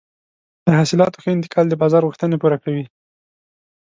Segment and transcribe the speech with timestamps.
[0.65, 2.85] د حاصلاتو ښه انتقال د بازار غوښتنې پوره کوي.